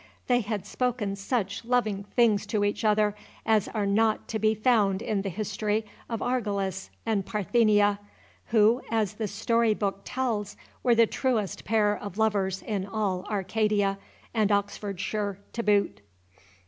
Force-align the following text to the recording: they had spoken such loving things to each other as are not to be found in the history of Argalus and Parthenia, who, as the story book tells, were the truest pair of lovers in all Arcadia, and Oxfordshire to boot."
they 0.25 0.39
had 0.41 0.65
spoken 0.65 1.15
such 1.15 1.63
loving 1.63 2.03
things 2.03 2.47
to 2.47 2.63
each 2.65 2.83
other 2.83 3.13
as 3.45 3.67
are 3.67 3.85
not 3.85 4.27
to 4.27 4.39
be 4.39 4.55
found 4.55 4.99
in 4.99 5.21
the 5.21 5.29
history 5.29 5.85
of 6.09 6.21
Argalus 6.23 6.89
and 7.05 7.23
Parthenia, 7.23 7.99
who, 8.47 8.81
as 8.89 9.13
the 9.13 9.27
story 9.27 9.75
book 9.75 10.01
tells, 10.03 10.57
were 10.81 10.95
the 10.95 11.05
truest 11.05 11.65
pair 11.65 11.95
of 11.95 12.17
lovers 12.17 12.63
in 12.63 12.83
all 12.83 13.25
Arcadia, 13.29 13.99
and 14.33 14.51
Oxfordshire 14.51 15.37
to 15.53 15.61
boot." 15.61 16.01